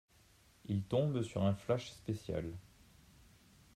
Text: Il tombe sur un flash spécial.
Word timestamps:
Il 0.65 0.81
tombe 0.81 1.21
sur 1.21 1.43
un 1.43 1.53
flash 1.53 1.91
spécial. 1.91 2.57